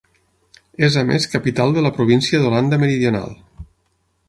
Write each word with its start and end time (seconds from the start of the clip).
És 0.87 0.95
a 1.01 1.03
més 1.09 1.27
capital 1.33 1.77
de 1.77 1.85
la 1.87 1.93
província 1.99 2.41
d'Holanda 2.45 2.83
Meridional. 2.85 3.39